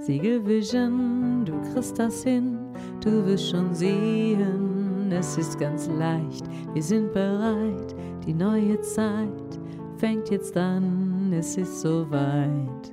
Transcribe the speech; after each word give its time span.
Siegelvision, 0.00 1.44
du 1.44 1.60
kriegst 1.72 1.98
das 1.98 2.22
hin, 2.22 2.58
du 3.00 3.26
wirst 3.26 3.50
schon 3.50 3.74
sehen, 3.74 5.10
es 5.10 5.36
ist 5.36 5.58
ganz 5.58 5.88
leicht, 5.88 6.44
wir 6.72 6.82
sind 6.82 7.12
bereit, 7.12 7.94
die 8.24 8.32
neue 8.32 8.80
Zeit 8.80 9.58
fängt 9.98 10.30
jetzt 10.30 10.56
an, 10.56 11.32
es 11.32 11.56
ist 11.56 11.80
soweit. 11.80 12.92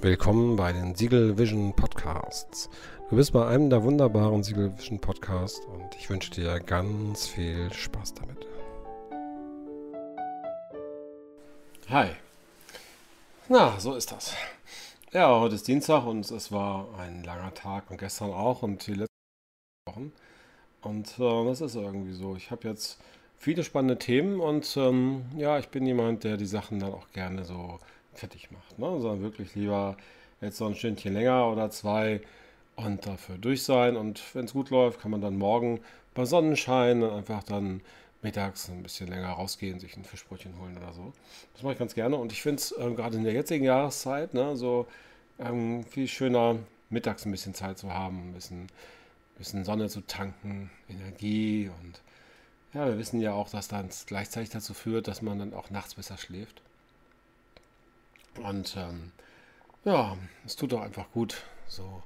Willkommen 0.00 0.56
bei 0.56 0.72
den 0.72 0.94
Siegel 0.94 1.36
Vision 1.36 1.74
Podcasts. 1.76 2.70
Du 3.10 3.16
bist 3.16 3.32
bei 3.32 3.46
einem 3.46 3.68
der 3.68 3.82
wunderbaren 3.84 4.42
Siegel 4.42 4.72
Vision 4.76 4.98
Podcasts 4.98 5.60
und 5.66 5.94
ich 5.98 6.08
wünsche 6.08 6.30
dir 6.30 6.58
ganz 6.60 7.26
viel 7.26 7.72
Spaß 7.72 8.14
damit. 8.14 8.46
Hi. 11.90 12.08
Na, 13.48 13.78
so 13.78 13.94
ist 13.94 14.10
das. 14.10 14.34
Ja, 15.12 15.38
heute 15.38 15.54
ist 15.54 15.68
Dienstag 15.68 16.04
und 16.04 16.28
es 16.30 16.50
war 16.50 16.88
ein 16.98 17.22
langer 17.22 17.54
Tag 17.54 17.90
und 17.90 17.98
gestern 17.98 18.32
auch 18.32 18.62
und 18.62 18.84
die 18.86 18.94
letzten 18.94 19.14
Wochen. 19.88 20.12
Und 20.82 21.18
äh, 21.20 21.44
das 21.46 21.60
ist 21.60 21.76
irgendwie 21.76 22.12
so. 22.12 22.36
Ich 22.36 22.50
habe 22.50 22.68
jetzt 22.68 22.98
viele 23.38 23.64
spannende 23.64 23.98
Themen 23.98 24.40
und 24.40 24.76
ähm, 24.76 25.26
ja, 25.36 25.58
ich 25.58 25.68
bin 25.68 25.86
jemand, 25.86 26.24
der 26.24 26.36
die 26.36 26.46
Sachen 26.46 26.80
dann 26.80 26.92
auch 26.92 27.08
gerne 27.12 27.44
so 27.44 27.78
fertig 28.14 28.50
macht. 28.50 28.78
Ne? 28.80 29.00
Sondern 29.00 29.22
wirklich 29.22 29.54
lieber 29.54 29.96
jetzt 30.40 30.58
so 30.58 30.66
ein 30.66 30.74
Stündchen 30.74 31.14
länger 31.14 31.52
oder 31.52 31.70
zwei 31.70 32.20
und 32.76 33.06
dafür 33.06 33.38
durch 33.38 33.62
sein. 33.64 33.96
Und 33.96 34.22
wenn 34.34 34.46
es 34.46 34.54
gut 34.54 34.70
läuft, 34.70 35.00
kann 35.00 35.12
man 35.12 35.20
dann 35.20 35.38
morgen 35.38 35.80
bei 36.14 36.24
Sonnenschein 36.24 37.04
einfach 37.04 37.44
dann 37.44 37.80
mittags 38.22 38.68
ein 38.68 38.82
bisschen 38.82 39.08
länger 39.08 39.28
rausgehen, 39.28 39.78
sich 39.78 39.96
ein 39.96 40.04
Fischbrötchen 40.04 40.58
holen 40.58 40.76
oder 40.76 40.92
so. 40.92 41.12
Das 41.54 41.62
mache 41.62 41.74
ich 41.74 41.78
ganz 41.78 41.94
gerne 41.94 42.16
und 42.16 42.32
ich 42.32 42.42
finde 42.42 42.60
es 42.60 42.72
äh, 42.72 42.90
gerade 42.94 43.16
in 43.16 43.24
der 43.24 43.32
jetzigen 43.32 43.64
Jahreszeit 43.64 44.34
ne, 44.34 44.56
so 44.56 44.86
ähm, 45.38 45.84
viel 45.84 46.08
schöner, 46.08 46.58
mittags 46.90 47.24
ein 47.24 47.32
bisschen 47.32 47.54
Zeit 47.54 47.78
zu 47.78 47.92
haben, 47.92 48.30
ein 48.30 48.34
bisschen, 48.34 48.62
ein 48.62 49.38
bisschen 49.38 49.64
Sonne 49.64 49.88
zu 49.88 50.00
tanken, 50.00 50.70
Energie 50.88 51.70
und 51.80 52.00
ja, 52.74 52.86
wir 52.86 52.98
wissen 52.98 53.20
ja 53.20 53.32
auch, 53.32 53.48
dass 53.48 53.68
das 53.68 54.06
gleichzeitig 54.06 54.50
dazu 54.50 54.74
führt, 54.74 55.08
dass 55.08 55.22
man 55.22 55.38
dann 55.38 55.54
auch 55.54 55.70
nachts 55.70 55.94
besser 55.94 56.18
schläft. 56.18 56.60
Und 58.42 58.76
ähm, 58.76 59.12
ja, 59.84 60.16
es 60.44 60.56
tut 60.56 60.72
doch 60.72 60.82
einfach 60.82 61.10
gut, 61.12 61.42
so 61.68 62.02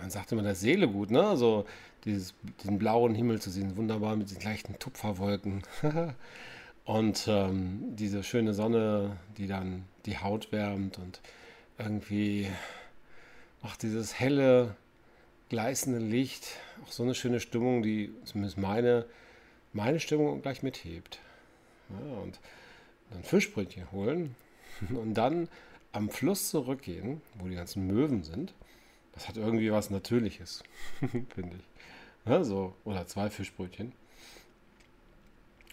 man 0.00 0.10
sagt 0.10 0.32
immer 0.32 0.42
der 0.42 0.54
Seele 0.54 0.88
gut, 0.88 1.10
ne? 1.10 1.36
So 1.36 1.64
dieses, 2.04 2.34
diesen 2.62 2.78
blauen 2.78 3.14
Himmel 3.14 3.40
zu 3.40 3.50
sehen, 3.50 3.76
wunderbar 3.76 4.16
mit 4.16 4.30
den 4.30 4.42
leichten 4.42 4.78
Tupferwolken. 4.78 5.62
und 6.84 7.26
ähm, 7.28 7.96
diese 7.96 8.22
schöne 8.22 8.54
Sonne, 8.54 9.16
die 9.36 9.46
dann 9.46 9.84
die 10.06 10.18
Haut 10.18 10.52
wärmt 10.52 10.98
und 10.98 11.20
irgendwie 11.78 12.48
macht 13.62 13.82
dieses 13.82 14.18
helle, 14.18 14.74
gleißende 15.48 15.98
Licht 15.98 16.46
auch 16.84 16.92
so 16.92 17.02
eine 17.02 17.14
schöne 17.14 17.40
Stimmung, 17.40 17.82
die 17.82 18.12
zumindest 18.24 18.58
meine, 18.58 19.06
meine 19.72 20.00
Stimmung 20.00 20.42
gleich 20.42 20.62
mithebt. 20.62 21.20
Ja, 21.90 22.20
und 22.20 22.38
dann 23.10 23.22
Fischbrötchen 23.22 23.90
holen 23.92 24.36
und 24.90 25.14
dann 25.14 25.48
am 25.92 26.10
Fluss 26.10 26.50
zurückgehen, 26.50 27.22
wo 27.38 27.48
die 27.48 27.54
ganzen 27.54 27.86
Möwen 27.86 28.22
sind 28.22 28.52
das 29.18 29.26
hat 29.26 29.36
irgendwie 29.36 29.72
was 29.72 29.90
Natürliches, 29.90 30.62
finde 31.00 31.56
ich. 31.56 32.30
Ja, 32.30 32.44
so, 32.44 32.72
oder 32.84 33.04
zwei 33.08 33.28
Fischbrötchen. 33.30 33.92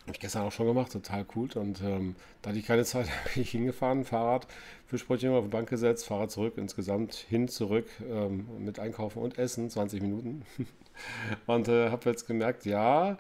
Habe 0.01 0.13
ich 0.13 0.19
gestern 0.19 0.47
auch 0.47 0.51
schon 0.51 0.65
gemacht, 0.65 0.91
total 0.91 1.27
cool. 1.35 1.49
Und 1.53 1.79
ähm, 1.81 2.15
da 2.41 2.49
hatte 2.49 2.59
ich 2.59 2.65
keine 2.65 2.85
Zeit, 2.85 3.07
bin 3.35 3.43
ich 3.43 3.51
hingefahren, 3.51 4.03
Fahrrad, 4.03 4.47
Fischbrötchen 4.87 5.31
auf 5.31 5.45
die 5.45 5.51
Bank 5.51 5.69
gesetzt, 5.69 6.07
Fahrrad 6.07 6.31
zurück, 6.31 6.53
insgesamt 6.57 7.13
hin, 7.13 7.47
zurück 7.47 7.87
ähm, 8.09 8.47
mit 8.57 8.79
Einkaufen 8.79 9.21
und 9.21 9.37
Essen, 9.37 9.69
20 9.69 10.01
Minuten. 10.01 10.43
und 11.45 11.67
äh, 11.67 11.91
habe 11.91 12.09
jetzt 12.09 12.25
gemerkt, 12.25 12.65
ja, 12.65 13.19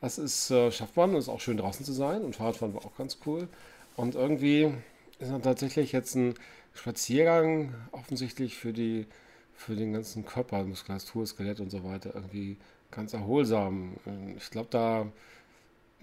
das 0.00 0.16
ist, 0.16 0.50
äh, 0.50 0.72
schafft 0.72 0.96
man, 0.96 1.14
ist 1.16 1.28
auch 1.28 1.40
schön 1.40 1.58
draußen 1.58 1.84
zu 1.84 1.92
sein. 1.92 2.22
Und 2.22 2.36
Fahrradfahren 2.36 2.72
war 2.72 2.86
auch 2.86 2.96
ganz 2.96 3.18
cool. 3.26 3.46
Und 3.94 4.14
irgendwie 4.14 4.72
ist 5.18 5.30
dann 5.30 5.42
tatsächlich 5.42 5.92
jetzt 5.92 6.14
ein 6.14 6.32
Spaziergang 6.72 7.74
offensichtlich 7.92 8.56
für 8.56 8.72
die 8.72 9.06
für 9.56 9.74
den 9.74 9.92
ganzen 9.94 10.24
Körper, 10.24 10.62
Muskulatur, 10.64 11.26
Skelett 11.26 11.60
und 11.60 11.70
so 11.70 11.82
weiter 11.82 12.14
irgendwie 12.14 12.56
ganz 12.90 13.14
erholsam. 13.14 13.96
Ich 14.36 14.50
glaube, 14.50 14.68
da 14.70 15.06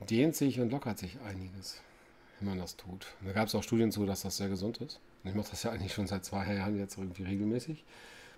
dehnt 0.10 0.36
sich 0.36 0.60
und 0.60 0.72
lockert 0.72 0.98
sich 0.98 1.18
einiges, 1.22 1.82
wenn 2.40 2.50
man 2.50 2.60
das 2.60 2.76
tut. 2.76 3.08
Und 3.22 3.28
da 3.28 3.34
gab 3.34 3.48
es 3.48 3.56
auch 3.56 3.64
Studien 3.64 3.92
zu, 3.92 4.06
dass 4.06 4.24
das 4.24 4.38
sehr 4.38 4.50
gesund 4.50 4.80
ist. 4.80 5.00
Und 5.24 5.30
ich 5.30 5.36
mache 5.36 5.52
das 5.52 5.64
ja 5.64 5.72
eigentlich 5.72 5.94
schon 5.94 6.08
seit 6.08 6.26
zwei 6.26 6.54
Jahren 6.54 6.78
jetzt 6.78 6.98
irgendwie 6.98 7.24
regelmäßig. 7.24 7.84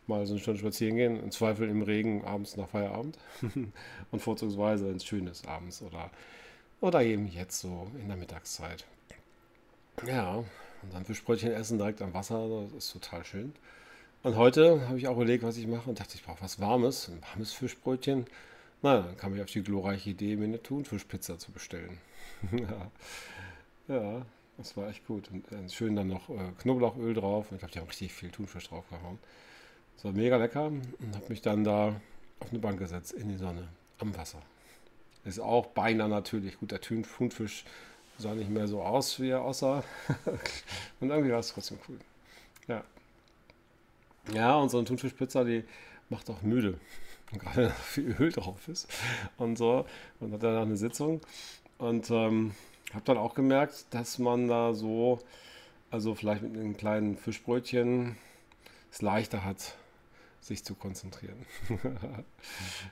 Mal 0.07 0.25
so 0.27 0.33
eine 0.33 0.41
Stunde 0.41 0.59
spazieren 0.59 0.97
gehen, 0.97 1.19
im 1.19 1.31
Zweifel 1.31 1.67
im 1.67 1.81
Regen 1.81 2.23
abends 2.25 2.57
nach 2.57 2.69
Feierabend 2.69 3.17
und 4.11 4.19
vorzugsweise, 4.21 4.87
wenn 4.87 4.97
es 4.97 5.05
schön 5.05 5.25
ist, 5.25 5.47
abends 5.47 5.81
oder, 5.81 6.11
oder 6.79 7.01
eben 7.01 7.25
jetzt 7.25 7.59
so 7.59 7.87
in 7.99 8.07
der 8.07 8.17
Mittagszeit. 8.17 8.85
Ja, 10.05 10.35
und 10.35 10.93
dann 10.93 11.05
Fischbrötchen 11.05 11.51
essen 11.51 11.79
direkt 11.79 12.03
am 12.03 12.13
Wasser, 12.13 12.47
das 12.65 12.73
ist 12.73 12.93
total 12.93 13.25
schön. 13.25 13.53
Und 14.25 14.38
heute 14.38 14.88
habe 14.88 14.97
ich 14.97 15.08
auch 15.08 15.18
überlegt, 15.18 15.44
was 15.44 15.56
ich 15.56 15.68
mache 15.68 15.88
und 15.88 16.00
dachte, 16.00 16.16
ich 16.16 16.24
brauche 16.24 16.41
was 16.41 16.59
Warmes, 16.59 17.09
ein 17.09 17.22
warmes 17.22 17.53
Fischbrötchen. 17.53 18.25
Na, 18.81 19.02
dann 19.02 19.16
kam 19.18 19.36
ich 19.36 19.41
auf 19.44 19.52
die 19.52 19.62
glorreiche 19.62 20.09
Idee, 20.09 20.36
mir 20.36 20.46
eine 20.46 20.63
Thunfischpizza 20.63 21.38
zu 21.38 21.52
bestellen. 21.52 22.00
ja. 23.88 24.25
das 24.58 24.75
war 24.75 24.90
echt 24.90 25.06
gut. 25.06 25.30
Und 25.30 25.72
schön 25.72 25.96
dann 25.96 26.08
noch 26.08 26.28
äh, 26.30 26.52
Knoblauchöl 26.59 27.13
drauf. 27.13 27.52
Ich 27.52 27.59
glaube, 27.59 27.72
die 27.72 27.78
haben 27.78 27.86
richtig 27.86 28.13
viel 28.13 28.31
Thunfisch 28.31 28.68
draufgehauen. 28.68 29.19
Das 29.94 30.06
war 30.06 30.12
mega 30.12 30.38
lecker 30.38 30.69
und 30.69 31.13
habe 31.13 31.25
mich 31.30 31.44
dann 31.44 31.63
da 31.63 32.02
auf 32.40 32.50
eine 32.50 32.57
Bank 32.57 32.80
gesetzt, 32.80 33.12
in 33.12 33.30
die 33.30 33.38
Sonne, 33.38 33.68
am 34.00 34.18
Wasser. 34.18 34.42
Ist 35.24 35.40
auch 35.40 35.68
beinahe 35.68 36.09
natürlich. 36.09 36.59
Gut, 36.59 36.72
der 36.72 36.81
Thunfisch 36.81 37.63
sah 38.18 38.34
nicht 38.34 38.50
mehr 38.50 38.68
so 38.68 38.81
aus, 38.81 39.19
wie 39.19 39.30
er 39.30 39.44
aussah. 39.44 39.84
und 41.00 41.12
irgendwie 41.12 41.31
war 41.31 41.42
es 41.42 41.50
trotzdem 41.50 41.78
cool. 41.88 42.00
Ja. 42.68 42.84
Ja, 44.34 44.56
und 44.56 44.69
so 44.69 44.78
eine 44.78 44.86
Thunfischpizza, 44.86 45.44
die 45.44 45.63
macht 46.09 46.30
auch 46.30 46.41
müde. 46.41 46.80
Und 47.31 47.40
gerade 47.40 47.72
viel 47.72 48.16
Öl 48.19 48.31
drauf 48.31 48.68
ist 48.68 48.88
und 49.38 49.58
so. 49.58 49.88
Und 50.19 50.31
hat 50.31 50.44
dann 50.44 50.56
eine 50.56 50.78
Sitzung. 50.78 51.22
Und 51.80 52.12
ähm, 52.12 52.53
habe 52.94 53.03
dann 53.03 53.18
auch 53.18 53.34
gemerkt, 53.34 53.88
dass 53.90 54.19
man 54.19 54.47
da 54.47 54.75
so, 54.75 55.19
also 55.90 56.13
vielleicht 56.13 56.44
mit 56.44 56.53
einem 56.53 56.78
kleinen 56.78 57.18
Fischbrötchen, 57.18 58.16
es 58.91 59.02
leichter 59.02 59.44
hat, 59.44 59.75
sich 60.40 60.63
zu 60.63 60.75
konzentrieren. 60.75 61.46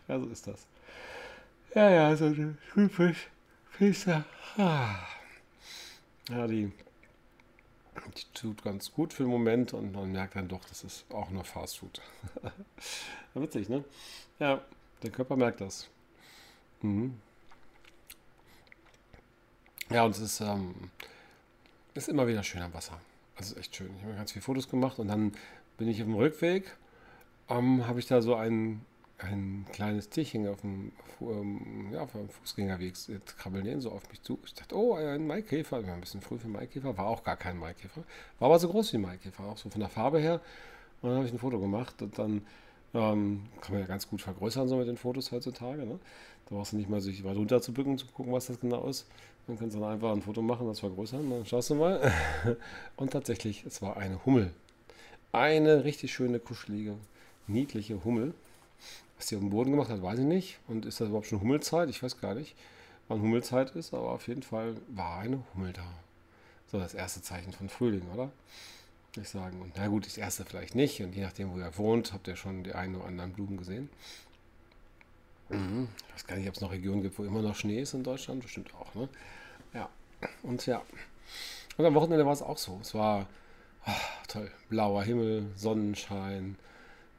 ja, 0.08 0.20
so 0.20 0.26
ist 0.26 0.48
das. 0.48 0.66
Ja, 1.76 1.90
ja, 1.92 2.16
so 2.16 2.26
eine 2.26 2.58
Thunfischpizza. 2.74 4.26
Ah. 4.58 4.96
Ja, 6.30 6.48
die 6.48 6.72
die 8.16 8.24
tut 8.34 8.64
ganz 8.64 8.92
gut 8.92 9.14
für 9.14 9.24
den 9.24 9.31
Moment 9.31 9.74
und 9.74 9.94
man 9.94 10.12
merkt 10.12 10.36
dann 10.36 10.48
doch, 10.48 10.64
das 10.66 10.84
ist 10.84 11.06
auch 11.12 11.30
nur 11.30 11.44
Fast 11.44 11.80
Food. 11.80 12.02
Witzig, 13.34 13.70
ne? 13.70 13.84
Ja, 14.40 14.62
der 15.02 15.12
Körper 15.12 15.36
merkt 15.36 15.62
das. 15.62 15.90
Mhm. 16.82 17.20
Ja, 19.90 20.03
und 20.03 20.12
es 20.12 20.20
ist, 20.20 20.42
ähm, 20.42 20.92
ist 21.94 22.09
immer 22.09 22.28
wieder 22.28 22.44
schön 22.44 22.62
am 22.62 22.74
Wasser. 22.74 23.00
Also 23.36 23.56
echt 23.58 23.76
schön. 23.76 23.96
Ich 23.98 24.03
habe 24.03 24.16
ganz 24.16 24.32
viele 24.32 24.44
Fotos 24.44 24.70
gemacht 24.70 25.00
und 25.00 25.08
dann 25.08 25.34
bin 25.78 25.88
ich 25.88 26.02
auf 26.02 26.08
dem 26.08 26.16
Rückweg, 26.16 26.76
ähm, 27.50 27.88
habe 27.88 28.00
ich 28.00 28.08
da 28.08 28.22
so 28.22 28.36
einen 28.36 28.86
ein 29.23 29.66
kleines 29.72 30.09
Tierchen 30.09 30.47
auf 30.47 30.61
dem, 30.61 30.91
ähm, 31.22 31.89
ja, 31.91 32.01
auf 32.01 32.11
dem 32.11 32.29
Fußgängerweg 32.29 32.95
jetzt 33.07 33.38
krabbeln 33.38 33.66
den 33.66 33.81
so 33.81 33.91
auf 33.91 34.09
mich 34.09 34.22
zu. 34.22 34.39
Ich 34.45 34.53
dachte, 34.53 34.75
oh, 34.75 34.95
ein 34.95 35.28
Maikäfer. 35.28 35.85
War 35.85 35.94
ein 35.94 36.01
bisschen 36.01 36.22
früh 36.22 36.38
für 36.38 36.47
Maikäfer. 36.47 36.97
War 36.97 37.07
auch 37.07 37.23
gar 37.23 37.38
kein 37.38 37.57
Maikäfer. 37.57 38.03
War 38.39 38.47
aber 38.47 38.59
so 38.59 38.69
groß 38.69 38.94
wie 38.94 38.97
Maikäfer, 38.97 39.44
auch 39.44 39.57
so 39.57 39.69
von 39.69 39.79
der 39.79 39.89
Farbe 39.89 40.19
her. 40.19 40.41
Und 41.01 41.09
dann 41.09 41.17
habe 41.17 41.28
ich 41.28 41.34
ein 41.34 41.39
Foto 41.39 41.59
gemacht 41.59 42.02
und 42.02 42.17
dann 42.17 42.46
ähm, 42.93 43.43
kann 43.61 43.73
man 43.73 43.81
ja 43.81 43.87
ganz 43.87 44.08
gut 44.08 44.22
vergrößern 44.22 44.67
so 44.67 44.78
mit 44.78 44.87
den 44.87 44.97
Fotos 44.97 45.31
heutzutage. 45.31 45.85
Ne? 45.85 45.99
Da 46.46 46.55
brauchst 46.55 46.73
du 46.73 46.78
nicht 46.78 46.90
mal 46.90 47.02
sich 47.02 47.23
weit 47.23 47.35
runter 47.35 47.61
zu 47.61 47.73
bücken, 47.73 47.97
zu 47.97 48.08
gucken, 48.08 48.31
was 48.31 48.47
das 48.47 48.59
genau 48.59 48.87
ist. 48.87 49.08
Dann 49.47 49.59
kannst 49.59 49.76
du 49.76 49.81
dann 49.81 49.91
einfach 49.93 50.11
ein 50.11 50.22
Foto 50.22 50.41
machen, 50.41 50.67
das 50.67 50.79
vergrößern. 50.79 51.29
Dann 51.29 51.46
schaust 51.46 51.69
du 51.69 51.76
mal. 51.76 52.11
und 52.96 53.11
tatsächlich, 53.11 53.66
es 53.66 53.81
war 53.81 53.97
eine 53.97 54.26
Hummel. 54.26 54.53
Eine 55.31 55.84
richtig 55.84 56.14
schöne, 56.14 56.40
kuschelige, 56.40 56.96
niedliche 57.47 58.03
Hummel. 58.05 58.34
Was 59.23 59.29
die 59.29 59.35
auf 59.35 59.41
dem 59.41 59.52
Boden 59.52 59.72
gemacht 59.72 59.90
hat, 59.90 60.02
weiß 60.02 60.20
ich 60.20 60.25
nicht. 60.25 60.59
Und 60.67 60.85
ist 60.85 60.99
das 60.99 61.08
überhaupt 61.08 61.28
schon 61.28 61.40
Hummelzeit? 61.40 61.90
Ich 61.90 62.03
weiß 62.03 62.20
gar 62.20 62.35
nicht, 62.35 62.58
wann 63.08 63.22
Hummelzeit 63.22 63.73
ist, 63.73 63.93
aber 63.93 64.11
auf 64.11 64.28
jeden 64.28 64.43
Fall 64.43 64.75
war 64.90 65.20
eine 65.20 65.41
Hummel 65.53 65.72
da. 65.72 65.85
So 66.67 66.78
das 66.78 66.93
erste 66.93 67.22
Zeichen 67.22 67.53
von 67.53 67.70
Frühling, 67.70 68.02
oder? 68.14 68.34
Ich 69.16 69.29
sagen. 69.29 69.61
Und 69.61 69.75
na 69.78 69.87
gut, 69.87 70.05
das 70.05 70.17
erste 70.17 70.43
vielleicht 70.43 70.75
nicht. 70.75 71.02
Und 71.02 71.16
je 71.16 71.22
nachdem, 71.22 71.53
wo 71.53 71.58
ihr 71.58 71.78
wohnt, 71.78 72.11
habt 72.11 72.28
ihr 72.28 72.35
schon 72.35 72.66
die 72.66 72.73
einen 72.73 72.96
oder 72.96 73.05
anderen 73.05 73.31
Blumen 73.31 73.55
gesehen. 73.55 73.90
Mhm. 75.47 75.87
Ich 76.09 76.16
weiß 76.16 76.28
gar 76.28 76.35
nicht, 76.35 76.49
ob 76.49 76.55
es 76.55 76.61
noch 76.61 76.73
Regionen 76.73 77.02
gibt, 77.02 77.17
wo 77.17 77.23
immer 77.23 77.41
noch 77.41 77.55
Schnee 77.55 77.79
ist 77.79 77.93
in 77.93 78.03
Deutschland. 78.03 78.41
Bestimmt 78.41 78.76
auch, 78.76 78.93
ne? 78.93 79.08
Ja. 79.73 79.87
Und 80.41 80.66
ja. 80.66 80.81
Und 81.78 81.85
am 81.85 81.96
Wochenende 81.96 82.26
war 82.26 82.34
es 82.34 82.41
auch 82.41 82.58
so. 82.58 82.78
Es 82.81 82.93
war 82.93 83.26
Ach, 83.85 84.28
toll. 84.28 84.52
Blauer 84.67 85.03
Himmel, 85.03 85.46
Sonnenschein. 85.55 86.58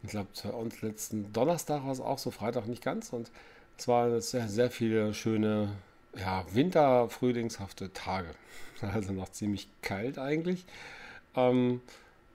Ich 0.04 0.10
glaube, 0.10 0.28
uns 0.52 0.82
letzten 0.82 1.32
Donnerstag 1.32 1.84
war 1.84 1.92
es 1.92 2.00
auch 2.00 2.18
so, 2.18 2.30
Freitag 2.30 2.66
nicht 2.66 2.84
ganz. 2.84 3.12
Und 3.12 3.30
es 3.78 3.88
waren 3.88 4.20
sehr, 4.20 4.48
sehr 4.48 4.70
viele 4.70 5.14
schöne, 5.14 5.72
ja, 6.14 6.44
winter-, 6.52 7.08
frühlingshafte 7.08 7.92
Tage. 7.92 8.28
Also 8.82 9.12
noch 9.14 9.30
ziemlich 9.30 9.68
kalt 9.80 10.18
eigentlich. 10.18 10.66
Ähm, 11.36 11.80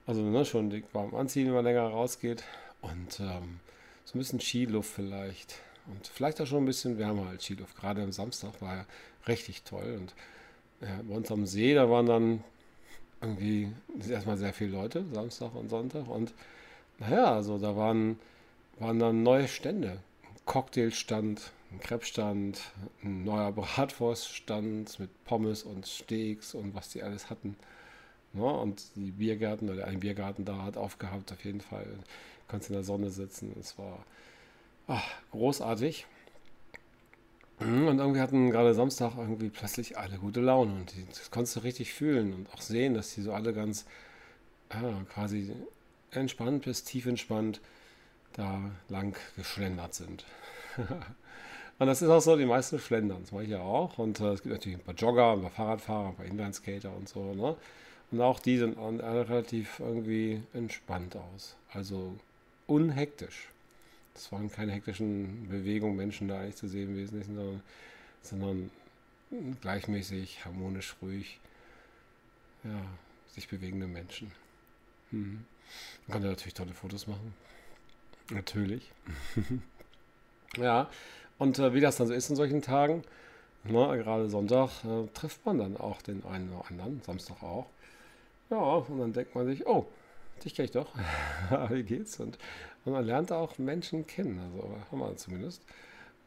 also 0.04 0.20
ne, 0.22 0.44
schon 0.44 0.68
dick 0.70 0.84
warm 0.92 1.14
anziehen, 1.14 1.46
wenn 1.46 1.54
man 1.54 1.64
länger 1.64 1.82
rausgeht. 1.82 2.42
Und 2.80 3.20
ähm, 3.20 3.60
so 4.04 4.16
ein 4.16 4.18
bisschen 4.18 4.40
Skiluft 4.40 4.90
vielleicht. 4.90 5.60
Und 5.86 6.08
vielleicht 6.08 6.40
auch 6.40 6.46
schon 6.46 6.64
ein 6.64 6.66
bisschen 6.66 6.98
wärmer 6.98 7.28
als 7.28 7.44
Skiluft. 7.44 7.76
Gerade 7.76 8.02
am 8.02 8.10
Samstag 8.10 8.60
war 8.60 8.78
ja 8.78 8.86
richtig 9.28 9.62
toll. 9.62 9.98
Und 10.00 10.14
ja, 10.80 11.00
bei 11.04 11.14
uns 11.14 11.30
am 11.30 11.46
See, 11.46 11.74
da 11.74 11.88
waren 11.88 12.06
dann 12.06 12.44
irgendwie 13.20 13.70
erstmal 14.08 14.38
sehr 14.38 14.52
viele 14.52 14.72
Leute, 14.72 15.04
Samstag 15.12 15.54
und 15.54 15.68
Sonntag. 15.68 16.08
Und 16.08 16.32
naja, 17.00 17.34
also 17.34 17.58
da 17.58 17.76
waren, 17.76 18.18
waren 18.78 18.98
dann 18.98 19.22
neue 19.22 19.48
Stände. 19.48 20.02
Ein 20.22 20.40
Cocktailstand, 20.44 21.50
ein 21.72 21.80
Krebsstand, 21.80 22.60
ein 23.02 23.24
neuer 23.24 23.52
Bratwurststand 23.52 24.98
mit 25.00 25.24
Pommes 25.24 25.62
und 25.62 25.86
Steaks 25.86 26.54
und 26.54 26.74
was 26.74 26.90
die 26.90 27.02
alles 27.02 27.30
hatten. 27.30 27.56
Ja, 28.34 28.42
und 28.42 28.82
die 28.94 29.10
Biergärten 29.10 29.70
oder 29.70 29.86
ein 29.86 30.00
Biergarten 30.00 30.44
da 30.44 30.62
hat 30.62 30.76
aufgehabt, 30.76 31.32
auf 31.32 31.44
jeden 31.44 31.60
Fall. 31.60 31.84
Du 31.84 32.02
kannst 32.48 32.68
in 32.68 32.74
der 32.74 32.84
Sonne 32.84 33.10
sitzen. 33.10 33.56
Es 33.58 33.76
war 33.78 34.04
ach, 34.86 35.08
großartig. 35.32 36.06
Und 37.60 37.98
irgendwie 37.98 38.20
hatten 38.20 38.50
gerade 38.50 38.74
Samstag 38.74 39.12
irgendwie 39.18 39.50
plötzlich 39.50 39.98
alle 39.98 40.18
gute 40.18 40.40
Laune. 40.40 40.72
Und 40.72 40.94
das 41.10 41.30
konntest 41.30 41.56
du 41.56 41.60
richtig 41.60 41.92
fühlen 41.92 42.32
und 42.32 42.52
auch 42.54 42.60
sehen, 42.60 42.94
dass 42.94 43.14
die 43.14 43.22
so 43.22 43.32
alle 43.32 43.52
ganz 43.52 43.84
ja, 44.72 45.02
quasi 45.12 45.52
entspannt 46.12 46.64
bis 46.64 46.84
tief 46.84 47.06
entspannt 47.06 47.60
da 48.32 48.70
lang 48.88 49.16
geschlendert 49.36 49.94
sind. 49.94 50.24
und 51.78 51.86
das 51.86 52.02
ist 52.02 52.08
auch 52.08 52.20
so, 52.20 52.36
die 52.36 52.46
meisten 52.46 52.78
schlendern. 52.78 53.22
Das 53.22 53.32
mache 53.32 53.44
ich 53.44 53.50
ja 53.50 53.60
auch. 53.60 53.98
Und 53.98 54.20
äh, 54.20 54.32
es 54.32 54.42
gibt 54.42 54.54
natürlich 54.54 54.78
ein 54.78 54.84
paar 54.84 54.94
Jogger, 54.94 55.32
ein 55.32 55.42
paar 55.42 55.50
Fahrradfahrer, 55.50 56.08
ein 56.08 56.16
paar 56.16 56.26
Inlineskater 56.26 56.94
und 56.94 57.08
so. 57.08 57.34
Ne? 57.34 57.56
Und 58.10 58.20
auch 58.20 58.40
die 58.40 58.58
sind 58.58 58.76
relativ 58.78 59.80
irgendwie 59.80 60.42
entspannt 60.52 61.16
aus. 61.16 61.56
Also 61.72 62.14
unhektisch. 62.66 63.48
Es 64.14 64.30
waren 64.32 64.50
keine 64.50 64.72
hektischen 64.72 65.48
Bewegungen, 65.48 65.96
Menschen 65.96 66.28
da 66.28 66.40
eigentlich 66.40 66.56
zu 66.56 66.68
sehen 66.68 66.90
im 66.90 66.96
Wesentlichen, 66.96 67.36
sondern, 67.36 67.62
sondern 68.22 68.70
gleichmäßig, 69.60 70.44
harmonisch, 70.44 70.96
ruhig, 71.00 71.38
ja, 72.64 72.84
sich 73.28 73.48
bewegende 73.48 73.86
Menschen. 73.86 74.32
Mhm. 75.12 75.44
Man 76.06 76.14
konnte 76.14 76.28
natürlich 76.28 76.54
tolle 76.54 76.72
Fotos 76.72 77.06
machen. 77.06 77.34
Natürlich. 78.30 78.90
ja, 80.56 80.88
und 81.38 81.58
äh, 81.58 81.74
wie 81.74 81.80
das 81.80 81.96
dann 81.96 82.06
so 82.06 82.14
ist 82.14 82.30
in 82.30 82.36
solchen 82.36 82.62
Tagen, 82.62 83.02
na, 83.64 83.88
ne, 83.88 84.02
gerade 84.02 84.28
Sonntag, 84.28 84.84
äh, 84.84 85.06
trifft 85.12 85.44
man 85.44 85.58
dann 85.58 85.76
auch 85.76 86.00
den 86.02 86.24
einen 86.24 86.52
oder 86.52 86.68
anderen, 86.68 87.02
Samstag 87.02 87.42
auch. 87.42 87.66
Ja, 88.50 88.58
und 88.58 88.98
dann 88.98 89.12
denkt 89.12 89.34
man 89.34 89.46
sich, 89.46 89.66
oh, 89.66 89.86
dich 90.44 90.54
kenne 90.54 90.64
ich 90.64 90.70
doch. 90.70 90.88
Wie 91.70 91.82
geht's? 91.82 92.18
Und, 92.20 92.38
und, 92.84 92.92
man 92.92 93.04
lernt 93.04 93.32
auch 93.32 93.58
Menschen 93.58 94.06
kennen, 94.06 94.38
also 94.38 94.76
haben 94.90 94.98
wir 94.98 95.16
zumindest. 95.16 95.62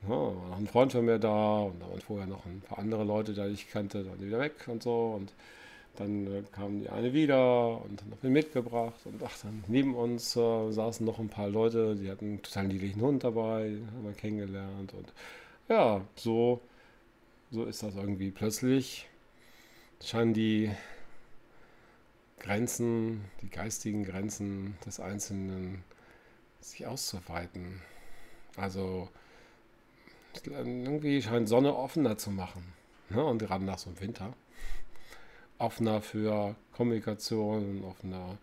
Ja, 0.04 0.10
war 0.10 0.50
noch 0.50 0.58
ein 0.58 0.68
Freund 0.68 0.92
von 0.92 1.06
mir 1.06 1.18
da 1.18 1.60
und 1.60 1.82
da 1.82 1.90
waren 1.90 2.02
vorher 2.02 2.28
noch 2.28 2.46
ein 2.46 2.62
paar 2.62 2.80
andere 2.80 3.04
Leute, 3.04 3.34
die 3.34 3.42
ich 3.54 3.70
kannte, 3.70 4.04
dann 4.04 4.22
wieder 4.22 4.40
weg 4.40 4.68
und 4.68 4.84
so. 4.84 5.14
Und 5.18 5.34
dann 5.96 6.28
äh, 6.28 6.44
kam 6.52 6.80
die 6.80 6.90
eine 6.90 7.14
wieder 7.14 7.84
und 7.84 8.02
hat 8.02 8.10
noch 8.10 8.24
mitgebracht. 8.24 9.00
Und 9.06 9.22
ach, 9.24 9.38
dann 9.44 9.64
neben 9.68 9.96
uns 9.96 10.36
äh, 10.36 10.72
saßen 10.72 11.06
noch 11.06 11.20
ein 11.20 11.30
paar 11.30 11.50
Leute, 11.50 11.96
die 11.96 12.10
hatten 12.10 12.26
einen 12.26 12.42
total 12.42 12.68
niedlichen 12.68 13.02
Hund 13.02 13.24
dabei, 13.24 13.70
den 13.70 13.88
haben 13.92 14.06
wir 14.06 14.14
kennengelernt. 14.14 14.94
Und 14.94 15.14
ja, 15.70 16.02
so, 16.16 16.62
so 17.52 17.66
ist 17.66 17.84
das 17.84 17.96
irgendwie. 17.96 18.32
Plötzlich 18.32 19.08
scheinen 20.02 20.34
die 20.34 20.72
Grenzen, 22.40 23.24
die 23.42 23.50
geistigen 23.50 24.04
Grenzen 24.04 24.78
des 24.86 25.00
Einzelnen 25.00 25.84
sich 26.60 26.86
auszuweiten. 26.88 27.82
Also 28.58 29.10
irgendwie 30.46 31.22
scheint 31.22 31.48
Sonne 31.48 31.76
offener 31.76 32.18
zu 32.18 32.32
machen. 32.32 32.74
Ne? 33.10 33.24
Und 33.24 33.40
gerade 33.40 33.64
nach 33.64 33.78
so 33.78 33.90
einem 33.90 34.00
Winter. 34.02 34.34
Offener 35.64 36.02
für 36.02 36.58
Kommunikation, 36.74 37.86
offener 37.86 38.38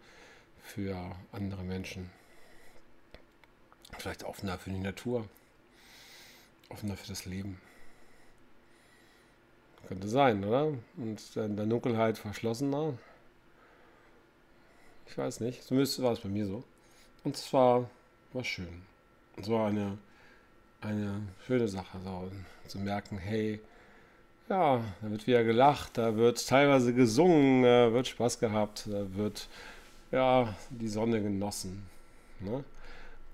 für 0.62 0.96
andere 1.32 1.62
Menschen. 1.62 2.08
Vielleicht 3.98 4.24
offener 4.24 4.56
für 4.56 4.70
die 4.70 4.78
Natur. 4.78 5.28
Offener 6.70 6.96
für 6.96 7.08
das 7.08 7.26
Leben. 7.26 7.60
Könnte 9.86 10.08
sein, 10.08 10.42
oder? 10.42 10.72
Und 10.96 11.36
in 11.36 11.56
der 11.58 11.66
Dunkelheit 11.66 12.16
verschlossener. 12.16 12.96
Ich 15.06 15.18
weiß 15.18 15.40
nicht. 15.40 15.62
Zumindest 15.64 16.00
war 16.00 16.12
es 16.12 16.20
bei 16.20 16.30
mir 16.30 16.46
so. 16.46 16.64
Und 17.22 17.36
zwar 17.36 17.90
war 18.32 18.44
schön. 18.44 18.80
Es 19.36 19.50
war 19.50 19.68
eine, 19.68 19.98
eine 20.80 21.20
schöne 21.46 21.68
Sache, 21.68 22.00
so, 22.02 22.30
zu 22.66 22.78
merken, 22.78 23.18
hey, 23.18 23.60
ja, 24.50 24.82
da 25.00 25.10
wird 25.10 25.26
wieder 25.26 25.44
gelacht, 25.44 25.96
da 25.96 26.16
wird 26.16 26.46
teilweise 26.46 26.92
gesungen, 26.92 27.62
da 27.62 27.92
wird 27.92 28.08
Spaß 28.08 28.40
gehabt, 28.40 28.88
da 28.90 29.14
wird 29.14 29.48
ja 30.10 30.54
die 30.70 30.88
Sonne 30.88 31.22
genossen. 31.22 31.86
Ne? 32.40 32.64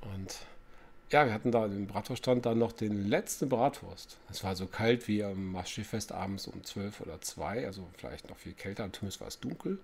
Und 0.02 0.36
ja, 1.10 1.24
wir 1.24 1.32
hatten 1.32 1.50
da 1.50 1.64
im 1.64 1.86
Bratwurststand 1.86 2.44
dann 2.44 2.58
noch 2.58 2.72
den 2.72 3.08
letzten 3.08 3.48
Bratwurst. 3.48 4.18
Es 4.30 4.44
war 4.44 4.54
so 4.56 4.66
kalt 4.66 5.08
wie 5.08 5.24
am 5.24 5.52
Mastschiffest 5.52 6.12
abends 6.12 6.46
um 6.48 6.62
12 6.62 7.00
oder 7.00 7.20
2, 7.20 7.64
also 7.64 7.88
vielleicht 7.96 8.28
noch 8.28 8.36
viel 8.36 8.52
kälter, 8.52 8.92
zumindest 8.92 9.20
war 9.20 9.28
es 9.28 9.40
dunkel. 9.40 9.78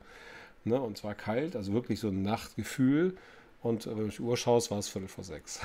Ne? 0.64 0.78
Und 0.81 0.99
zwar 0.99 1.14
kalt, 1.14 1.56
also 1.56 1.73
wirklich 1.73 1.99
so 1.99 2.08
ein 2.08 2.23
Nachtgefühl. 2.23 3.17
Und 3.62 3.87
wenn 3.87 4.09
du 4.09 4.23
Uhr 4.25 4.37
schaust, 4.37 4.70
war 4.70 4.79
es 4.79 4.88
Viertel 4.88 5.09
vor 5.09 5.23
sechs. 5.23 5.61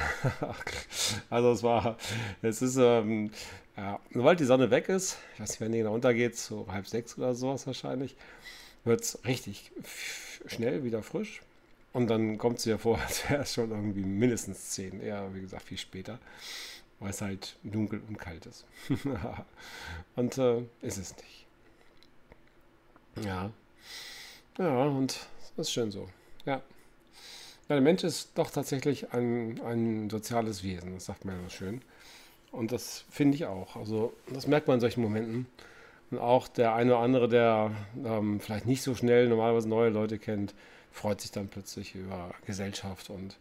also 1.31 1.51
es 1.51 1.63
war, 1.63 1.97
es 2.43 2.61
ist, 2.61 2.77
ähm, 2.77 3.31
ja, 3.75 3.99
sobald 4.13 4.39
die 4.39 4.45
Sonne 4.45 4.69
weg 4.69 4.87
ist, 4.87 5.17
ich 5.33 5.39
weiß 5.39 5.49
nicht, 5.49 5.61
wenn 5.61 5.71
die 5.71 5.79
genau 5.79 5.95
untergeht, 5.95 6.37
so 6.37 6.67
halb 6.69 6.87
sechs 6.87 7.17
oder 7.17 7.33
sowas 7.33 7.65
wahrscheinlich, 7.65 8.15
wird 8.83 9.01
es 9.01 9.25
richtig 9.25 9.71
schnell 10.45 10.83
wieder 10.83 11.01
frisch. 11.01 11.41
Und 11.91 12.07
dann 12.07 12.37
kommt 12.37 12.59
es 12.59 12.65
dir 12.65 12.77
vor, 12.77 12.99
als 13.05 13.27
wäre 13.29 13.41
es 13.41 13.53
schon 13.53 13.71
irgendwie 13.71 14.03
mindestens 14.03 14.69
zehn, 14.69 15.01
eher 15.01 15.33
wie 15.33 15.41
gesagt 15.41 15.63
viel 15.63 15.79
später, 15.79 16.19
weil 16.99 17.09
es 17.09 17.21
halt 17.21 17.57
dunkel 17.63 18.01
und 18.07 18.19
kalt 18.19 18.45
ist. 18.45 18.65
und 20.15 20.37
äh, 20.37 20.61
ist 20.81 20.97
es 20.97 21.15
nicht. 21.17 21.45
Ja, 23.25 23.51
ja, 24.59 24.83
und 24.85 25.27
das 25.55 25.67
ist 25.67 25.73
schön 25.73 25.89
so. 25.89 26.07
Ja. 26.45 26.61
Ja. 27.69 27.75
Der 27.75 27.81
Mensch 27.81 28.03
ist 28.03 28.31
doch 28.35 28.51
tatsächlich 28.51 29.13
ein, 29.13 29.61
ein 29.61 30.09
soziales 30.09 30.63
Wesen, 30.63 30.93
das 30.93 31.05
sagt 31.05 31.25
man 31.25 31.35
ja 31.35 31.43
so 31.43 31.49
schön. 31.49 31.81
Und 32.51 32.71
das 32.71 33.05
finde 33.09 33.35
ich 33.35 33.45
auch. 33.45 33.75
Also, 33.75 34.13
das 34.33 34.47
merkt 34.47 34.67
man 34.67 34.75
in 34.75 34.81
solchen 34.81 35.01
Momenten. 35.01 35.47
Und 36.09 36.19
auch 36.19 36.47
der 36.47 36.73
eine 36.73 36.93
oder 36.93 37.03
andere, 37.03 37.27
der 37.27 37.71
ähm, 38.05 38.39
vielleicht 38.39 38.65
nicht 38.65 38.81
so 38.81 38.95
schnell 38.95 39.27
normalerweise 39.27 39.67
neue 39.67 39.89
Leute 39.89 40.17
kennt, 40.17 40.53
freut 40.91 41.21
sich 41.21 41.31
dann 41.31 41.49
plötzlich 41.49 41.95
über 41.95 42.33
Gesellschaft 42.45 43.09
und, 43.09 43.35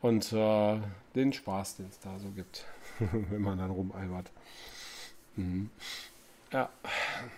und 0.00 0.32
äh, 0.32 0.78
den 1.14 1.32
Spaß, 1.32 1.76
den 1.76 1.88
es 1.88 1.98
da 1.98 2.18
so 2.18 2.28
gibt, 2.30 2.64
wenn 2.98 3.42
man 3.42 3.58
dann 3.58 3.70
rumalbert. 3.70 4.30
Mhm. 5.36 5.70
Ja, 6.52 6.70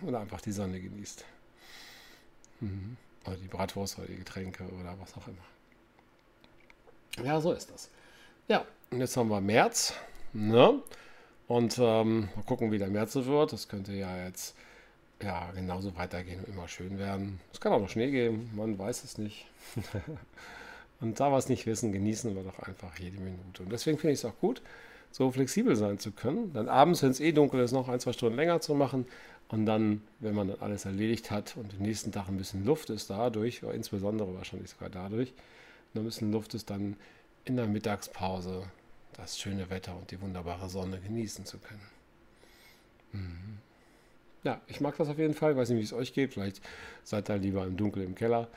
oder 0.03 0.21
einfach 0.21 0.43
die 0.43 0.53
Sonne 0.53 0.79
genießt. 0.79 1.25
Mhm. 2.61 2.99
Oder 3.25 3.37
die 3.37 3.49
Bratwurst 3.49 3.99
oder 3.99 4.09
die 4.09 4.17
Getränke 4.17 4.65
oder 4.65 4.95
was 5.01 5.17
auch 5.17 5.27
immer. 5.27 5.56
Ja, 7.25 7.41
so 7.41 7.53
ist 7.53 7.71
das. 7.71 7.91
Ja, 8.49 8.65
und 8.91 9.01
jetzt 9.01 9.17
haben 9.17 9.29
wir 9.29 9.41
März. 9.41 9.95
Ne? 10.33 10.81
Und 11.49 11.79
ähm, 11.79 12.29
mal 12.35 12.43
gucken, 12.45 12.73
wie 12.73 12.79
der 12.79 12.89
März 12.89 13.13
so 13.13 13.27
wird. 13.27 13.53
Das 13.53 13.69
könnte 13.69 13.93
ja 13.93 14.25
jetzt 14.25 14.55
ja, 15.23 15.51
genauso 15.55 15.97
weitergehen 15.97 16.41
und 16.41 16.55
immer 16.55 16.69
schön 16.69 16.99
werden. 16.99 17.41
Es 17.53 17.61
kann 17.61 17.73
auch 17.73 17.81
noch 17.81 17.89
Schnee 17.89 18.11
geben, 18.11 18.51
man 18.55 18.79
weiß 18.79 19.05
es 19.05 19.19
nicht. 19.19 19.47
und 21.01 21.19
da 21.19 21.31
wir 21.31 21.39
es 21.39 21.49
nicht 21.49 21.67
wissen, 21.67 21.93
genießen 21.93 22.35
wir 22.37 22.43
doch 22.43 22.59
einfach 22.61 22.99
jede 22.99 23.19
Minute. 23.19 23.63
Und 23.63 23.73
deswegen 23.73 23.99
finde 23.99 24.13
ich 24.13 24.21
es 24.21 24.25
auch 24.25 24.39
gut, 24.41 24.61
so 25.11 25.31
flexibel 25.31 25.75
sein 25.77 25.99
zu 25.99 26.13
können. 26.13 26.53
Dann 26.53 26.69
abends, 26.69 27.03
wenn 27.03 27.11
es 27.11 27.21
eh 27.21 27.33
dunkel 27.33 27.61
ist, 27.61 27.73
noch 27.73 27.89
ein, 27.89 28.01
zwei 28.01 28.13
Stunden 28.13 28.37
länger 28.37 28.61
zu 28.61 28.75
machen 28.75 29.07
und 29.49 29.65
dann, 29.65 30.03
wenn 30.21 30.35
man 30.35 30.49
dann 30.49 30.61
alles 30.61 30.85
erledigt 30.85 31.31
hat 31.31 31.57
und 31.57 31.73
den 31.73 31.83
nächsten 31.83 32.13
Tag 32.13 32.29
ein 32.29 32.37
bisschen 32.37 32.65
Luft 32.67 32.91
ist 32.91 33.09
dadurch, 33.09 33.63
insbesondere 33.63 34.35
wahrscheinlich 34.35 34.71
sogar 34.71 34.91
dadurch, 34.91 35.33
noch 35.97 36.03
ein 36.03 36.07
bisschen 36.07 36.33
Luft 36.33 36.55
ist, 36.55 36.71
dann 36.71 36.97
in 37.45 37.57
der 37.57 37.67
Mittagspause 37.67 38.65
das 39.15 39.39
schöne 39.39 39.71
Wetter 39.71 39.97
und 39.97 40.11
die 40.11 40.21
wunderbare 40.21 40.69
Sonne 40.69 41.01
genießen 41.01 41.45
zu 41.47 41.59
können. 41.59 41.87
Mhm. 43.13 43.59
Ja, 44.45 44.61
ich 44.69 44.81
mag 44.81 44.97
das 44.97 45.09
auf 45.09 45.19
jeden 45.19 45.35
Fall. 45.35 45.53
Ich 45.53 45.57
weiß 45.59 45.71
nicht, 45.71 45.81
wie 45.81 45.85
es 45.85 45.93
euch 45.93 46.13
geht. 46.13 46.35
Vielleicht 46.35 46.61
seid 47.03 47.29
ihr 47.29 47.39
lieber 47.39 47.67
im 47.67 47.77
Dunkeln 47.77 48.07
im 48.07 48.15
Keller. 48.15 48.49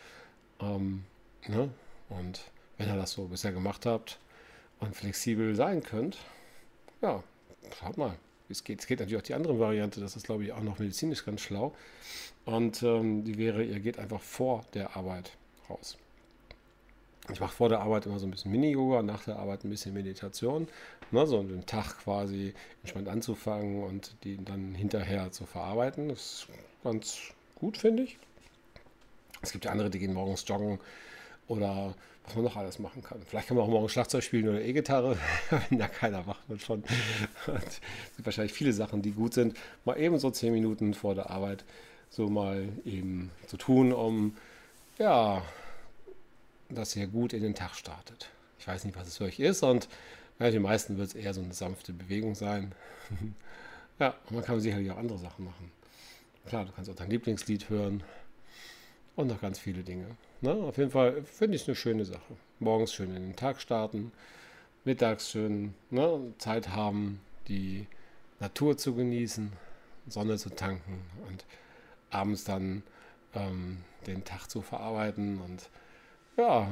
Ähm, 0.60 1.03
ne? 1.48 1.69
Und 2.10 2.41
wenn 2.77 2.89
ihr 2.89 2.96
das 2.96 3.12
so 3.12 3.25
bisher 3.25 3.51
gemacht 3.51 3.86
habt 3.86 4.19
und 4.79 4.96
flexibel 4.96 5.55
sein 5.55 5.81
könnt, 5.81 6.17
ja, 7.01 7.24
schaut 7.79 7.98
mal. 7.98 8.15
Es 8.50 8.63
geht, 8.63 8.79
es 8.79 8.88
geht 8.88 9.00
natürlich 9.00 9.22
auch 9.22 9.25
die 9.25 9.36
andere 9.36 9.60
Variante, 9.60 10.00
das 10.00 10.15
ist, 10.15 10.25
glaube 10.25 10.43
ich, 10.43 10.51
auch 10.53 10.62
noch 10.62 10.79
medizinisch 10.79 11.24
ganz 11.24 11.41
schlau. 11.41 11.74
Und 12.46 12.81
ähm, 12.81 13.24
die 13.24 13.38
wäre, 13.38 13.63
ihr 13.63 13.79
geht 13.79 14.00
einfach 14.00 14.22
vor 14.22 14.65
der 14.74 14.96
Arbeit 14.96 15.31
raus. 15.69 15.98
Ich 17.32 17.40
mache 17.40 17.54
vor 17.54 17.70
der 17.70 17.82
Arbeit 17.82 18.06
immer 18.06 18.20
so 18.20 18.26
ein 18.26 18.32
bisschen 18.32 18.52
Mini-Yoga, 18.52 19.04
nach 19.04 19.24
der 19.24 19.38
Arbeit 19.38 19.64
ein 19.64 19.70
bisschen 19.70 19.94
Meditation. 19.94 20.68
Ne, 21.12 21.26
so 21.28 21.42
den 21.42 21.66
Tag 21.66 22.00
quasi 22.04 22.54
entspannt 22.82 23.08
anzufangen 23.08 23.84
und 23.84 24.16
die 24.24 24.44
dann 24.44 24.74
hinterher 24.76 25.32
zu 25.32 25.46
verarbeiten. 25.46 26.10
Das 26.10 26.20
ist 26.20 26.48
ganz 26.84 27.20
gut, 27.56 27.78
finde 27.78 28.04
ich. 28.04 28.18
Es 29.42 29.52
gibt 29.52 29.66
ja 29.66 29.72
andere, 29.72 29.90
die 29.90 30.00
gehen 30.00 30.14
morgens 30.14 30.44
joggen 30.48 30.80
oder 31.48 31.94
was 32.26 32.36
man 32.36 32.44
noch 32.44 32.58
alles 32.58 32.78
machen 32.80 33.02
kann. 33.02 33.20
Vielleicht 33.26 33.48
kann 33.48 33.58
man 33.58 33.66
auch 33.66 33.70
morgen 33.70 33.90
Schlagzeug 33.90 34.24
spielen 34.24 34.50
oder 34.50 34.62
E-Gitarre, 34.62 35.18
wenn 35.70 35.80
da 35.80 35.88
keiner 35.88 36.28
wach 36.28 36.40
wird 36.48 36.62
schon. 36.62 36.84
Es 37.48 37.82
gibt 38.16 38.26
wahrscheinlich 38.26 38.54
viele 38.54 38.74
Sachen, 38.74 39.02
die 39.02 39.12
gut 39.12 39.34
sind. 39.34 39.58
Mal 39.86 40.00
eben 40.00 40.20
so 40.20 40.30
zehn 40.30 40.54
Minuten 40.54 40.94
vor 40.94 41.16
der 41.16 41.30
Arbeit 41.30 41.64
so 42.10 42.28
mal 42.28 42.70
eben 42.86 43.32
zu 43.48 43.58
tun, 43.58 43.94
um 43.94 44.36
ja, 44.98 45.42
dass 46.70 46.96
ihr 46.96 47.08
gut 47.08 47.34
in 47.34 47.44
den 47.44 47.56
Tag 47.56 47.76
startet. 47.76 48.30
Ich 48.60 48.68
weiß 48.68 48.86
nicht, 48.86 48.98
was 48.98 49.08
es 49.08 49.18
für 49.18 49.26
euch 49.26 49.40
ist 49.40 49.64
und 49.64 49.88
ja, 50.40 50.52
die 50.52 50.60
meisten 50.60 50.98
wird 50.98 51.10
es 51.10 51.16
eher 51.16 51.34
so 51.34 51.42
eine 51.42 51.54
sanfte 51.54 51.92
Bewegung 51.92 52.34
sein. 52.36 52.74
ja, 54.00 54.16
und 54.30 54.36
man 54.36 54.44
kann 54.44 54.60
sicherlich 54.60 54.90
auch 54.92 54.98
andere 54.98 55.18
Sachen 55.18 55.46
machen. 55.46 55.72
Klar, 56.46 56.66
du 56.66 56.72
kannst 56.72 56.90
auch 56.90 56.96
dein 56.96 57.10
Lieblingslied 57.10 57.70
hören 57.70 58.04
und 59.16 59.28
noch 59.28 59.42
ganz 59.42 59.60
viele 59.60 59.84
Dinge. 59.84 60.16
Ne? 60.42 60.54
Auf 60.54 60.78
jeden 60.78 60.92
Fall 60.92 61.24
finde 61.24 61.56
ich 61.56 61.64
es 61.64 61.68
eine 61.68 61.76
schöne 61.76 62.06
Sache. 62.06 62.38
Morgens 62.60 62.94
schön 62.94 63.14
in 63.16 63.22
den 63.22 63.36
Tag 63.36 63.60
starten, 63.60 64.12
mittags 64.86 65.32
schön 65.32 65.74
ne, 65.90 66.34
Zeit 66.38 66.70
haben, 66.70 67.20
die 67.48 67.88
Natur 68.40 68.78
zu 68.78 68.96
genießen, 68.96 69.52
Sonne 70.08 70.38
zu 70.38 70.50
tanken 70.50 71.02
und 71.28 71.46
abends 72.10 72.46
dann 72.46 72.84
ähm, 73.36 73.80
den 74.08 74.24
Tag 74.24 74.48
zu 74.50 74.62
verarbeiten. 74.62 75.42
Und 75.42 75.70
ja, 76.39 76.67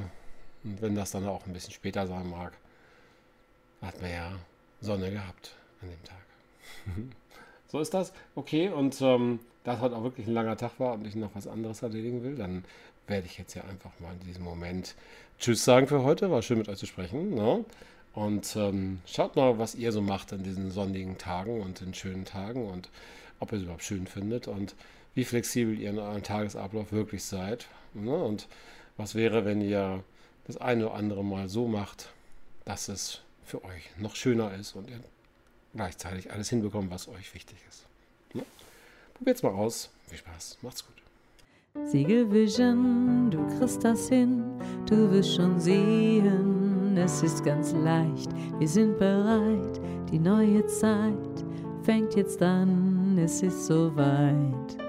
und 0.64 0.82
wenn 0.82 0.94
das 0.94 1.10
dann 1.10 1.26
auch 1.26 1.46
ein 1.46 1.52
bisschen 1.52 1.72
später 1.72 2.06
sein 2.06 2.28
mag, 2.30 2.52
hat 3.82 4.00
man 4.00 4.10
ja 4.10 4.32
Sonne 4.80 5.10
gehabt 5.10 5.54
an 5.82 5.88
dem 5.88 6.04
Tag. 6.04 6.16
so 7.68 7.80
ist 7.80 7.94
das. 7.94 8.12
Okay, 8.34 8.68
und 8.68 9.00
ähm, 9.00 9.40
das 9.64 9.80
heute 9.80 9.96
auch 9.96 10.02
wirklich 10.02 10.26
ein 10.26 10.34
langer 10.34 10.56
Tag 10.56 10.78
war 10.78 10.94
und 10.94 11.06
ich 11.06 11.14
noch 11.14 11.34
was 11.34 11.46
anderes 11.46 11.82
erledigen 11.82 12.22
will, 12.22 12.34
dann 12.34 12.64
werde 13.06 13.26
ich 13.26 13.38
jetzt 13.38 13.54
ja 13.54 13.62
einfach 13.64 13.90
mal 14.00 14.12
in 14.12 14.26
diesem 14.26 14.44
Moment 14.44 14.94
Tschüss 15.38 15.64
sagen 15.64 15.86
für 15.86 16.02
heute. 16.02 16.30
War 16.30 16.42
schön 16.42 16.58
mit 16.58 16.68
euch 16.68 16.78
zu 16.78 16.86
sprechen. 16.86 17.34
Ne? 17.34 17.64
Und 18.14 18.56
ähm, 18.56 19.00
schaut 19.06 19.36
mal, 19.36 19.58
was 19.58 19.74
ihr 19.74 19.92
so 19.92 20.00
macht 20.00 20.32
an 20.32 20.42
diesen 20.42 20.70
sonnigen 20.70 21.18
Tagen 21.18 21.60
und 21.60 21.80
den 21.80 21.94
schönen 21.94 22.24
Tagen 22.24 22.66
und 22.68 22.88
ob 23.38 23.52
ihr 23.52 23.58
es 23.58 23.64
überhaupt 23.64 23.84
schön 23.84 24.06
findet 24.06 24.48
und 24.48 24.74
wie 25.14 25.24
flexibel 25.24 25.78
ihr 25.78 25.90
in 25.90 25.98
eurem 25.98 26.22
Tagesablauf 26.22 26.92
wirklich 26.92 27.24
seid. 27.24 27.68
Ne? 27.94 28.14
Und 28.14 28.48
was 28.98 29.14
wäre, 29.14 29.46
wenn 29.46 29.62
ihr 29.62 30.04
das 30.46 30.58
eine 30.58 30.86
oder 30.86 30.94
andere 30.96 31.24
mal 31.24 31.48
so 31.48 31.66
macht, 31.66 32.10
dass 32.66 32.88
es 32.88 33.22
für 33.44 33.64
euch 33.64 33.90
noch 33.96 34.14
schöner 34.14 34.52
ist 34.54 34.74
und 34.74 34.90
ihr 34.90 35.00
gleichzeitig 35.74 36.30
alles 36.30 36.50
hinbekommt, 36.50 36.90
was 36.90 37.08
euch 37.08 37.32
wichtig 37.34 37.56
ist. 37.68 37.86
Ne? 38.34 38.44
Probiert's 39.14 39.42
mal 39.42 39.52
aus. 39.52 39.90
Viel 40.06 40.18
Spaß. 40.18 40.58
Macht's 40.62 40.84
gut. 40.84 40.96
Siegel 41.86 42.30
Vision, 42.30 43.30
du 43.30 43.46
kriegst 43.58 43.84
das 43.84 44.08
hin, 44.08 44.44
du 44.86 45.10
wirst 45.10 45.36
schon 45.36 45.60
sehen, 45.60 46.96
es 46.96 47.22
ist 47.22 47.44
ganz 47.44 47.72
leicht, 47.72 48.30
wir 48.58 48.66
sind 48.66 48.98
bereit, 48.98 49.80
die 50.10 50.18
neue 50.18 50.66
Zeit 50.66 51.44
fängt 51.82 52.16
jetzt 52.16 52.42
an, 52.42 53.16
es 53.18 53.42
ist 53.42 53.66
soweit. 53.66 54.87